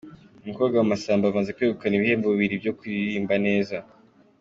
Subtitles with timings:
[0.43, 3.77] Umukobwa wa Masamba amaze kwegukana ibihembo bibiri byo kuririmba neza